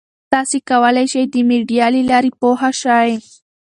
[0.31, 3.11] تاسي کولای شئ د میډیا له لارې پوهه شئ.